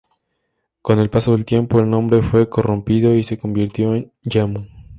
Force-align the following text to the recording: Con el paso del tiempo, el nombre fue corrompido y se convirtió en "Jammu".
Con 0.81 0.97
el 0.97 1.11
paso 1.11 1.33
del 1.33 1.45
tiempo, 1.45 1.79
el 1.79 1.87
nombre 1.87 2.23
fue 2.23 2.49
corrompido 2.49 3.13
y 3.13 3.21
se 3.21 3.37
convirtió 3.37 3.93
en 3.93 4.11
"Jammu". 4.27 4.65